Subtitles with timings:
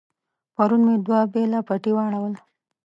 [0.55, 2.33] پرون مې دوه بېله پټي واړول.